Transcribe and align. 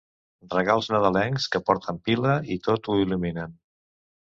Regals 0.55 0.89
nadalencs 0.93 1.47
que 1.57 1.63
porten 1.69 2.03
pila 2.09 2.41
i 2.57 2.61
tot 2.71 2.91
ho 2.93 3.01
il·luminen. 3.05 3.59